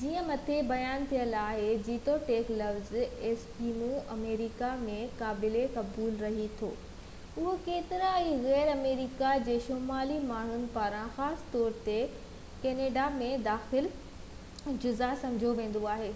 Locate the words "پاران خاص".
10.78-11.42